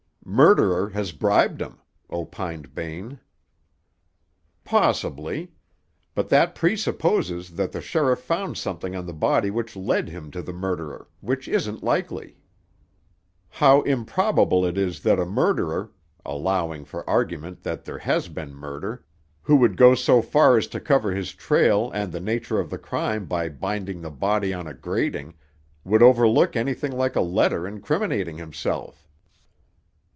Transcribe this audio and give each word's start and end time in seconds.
"Murderer 0.23 0.89
has 0.91 1.11
bribed 1.11 1.61
'em," 1.61 1.79
opined 2.09 2.73
Bain. 2.73 3.19
"Possibly. 4.63 5.51
But 6.15 6.29
that 6.29 6.55
presupposes 6.55 7.55
that 7.55 7.73
the 7.73 7.81
sheriff 7.81 8.21
found 8.21 8.55
something 8.57 8.95
on 8.95 9.07
the 9.07 9.13
body 9.13 9.49
which 9.51 9.75
led 9.75 10.07
him 10.07 10.31
to 10.31 10.41
the 10.41 10.53
murderer, 10.53 11.09
which 11.19 11.49
isn't 11.49 11.83
likely. 11.83 12.37
How 13.49 13.81
improbable 13.81 14.63
it 14.65 14.77
is 14.77 15.01
that 15.01 15.19
a 15.19 15.25
murderer—allowing, 15.25 16.85
for 16.85 17.09
argument, 17.09 17.63
that 17.63 17.83
there 17.83 17.97
has 17.99 18.29
been 18.29 18.53
murder—who 18.53 19.55
would 19.57 19.75
go 19.75 19.91
as 19.93 20.05
far 20.25 20.55
as 20.57 20.67
to 20.67 20.79
cover 20.79 21.11
his 21.13 21.33
trail 21.33 21.91
and 21.91 22.13
the 22.13 22.21
nature 22.21 22.59
of 22.59 22.69
the 22.69 22.77
crime 22.77 23.25
by 23.25 23.49
binding 23.49 23.99
the 24.01 24.11
body 24.11 24.53
on 24.53 24.65
a 24.67 24.73
grating, 24.73 25.33
would 25.83 26.03
overlook 26.03 26.55
anything 26.55 26.91
like 26.91 27.17
a 27.17 27.21
letter 27.21 27.67
incriminating 27.67 28.37
himself!" 28.37 29.07